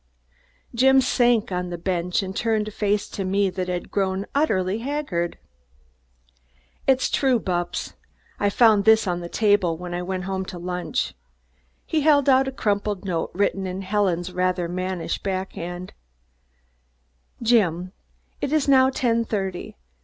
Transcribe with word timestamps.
Jim 0.73 0.99
sank 0.99 1.51
on 1.51 1.71
a 1.71 1.77
bench 1.77 2.23
and 2.23 2.35
turned 2.35 2.67
a 2.67 2.71
face 2.71 3.07
to 3.07 3.23
me 3.23 3.51
that 3.51 3.67
had 3.67 3.91
grown 3.91 4.25
utterly 4.33 4.79
haggard. 4.79 5.37
"It's 6.87 7.07
true, 7.07 7.39
Bupps! 7.39 7.93
I 8.39 8.49
found 8.49 8.83
this 8.83 9.05
on 9.05 9.19
the 9.19 9.29
table 9.29 9.77
when 9.77 9.93
I 9.93 10.01
went 10.01 10.23
home 10.23 10.43
to 10.45 10.57
lunch." 10.57 11.13
He 11.85 12.01
held 12.01 12.27
out 12.27 12.47
a 12.47 12.51
crumpled 12.51 13.05
note 13.05 13.29
written 13.35 13.67
in 13.67 13.83
Helen's 13.83 14.31
rather 14.31 14.67
mannish 14.67 15.21
back 15.21 15.53
hand. 15.53 15.93
"Jim, 17.43 17.91
"It 18.41 18.51
is 18.51 18.67
now 18.67 18.89
ten 18.89 19.23
thirty. 19.23 19.77